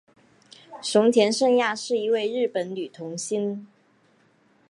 [0.81, 3.67] 熊田圣亚是一位日本女童星。